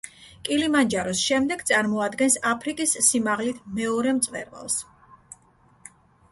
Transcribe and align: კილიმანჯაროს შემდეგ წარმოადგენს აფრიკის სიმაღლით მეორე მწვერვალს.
კილიმანჯაროს 0.47 1.21
შემდეგ 1.25 1.61
წარმოადგენს 1.71 2.39
აფრიკის 2.53 2.95
სიმაღლით 3.09 3.63
მეორე 3.79 4.17
მწვერვალს. 4.21 4.83